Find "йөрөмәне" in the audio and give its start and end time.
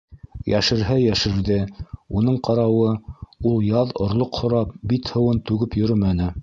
5.83-6.39